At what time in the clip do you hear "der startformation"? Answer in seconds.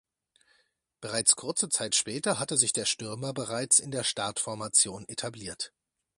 3.91-5.07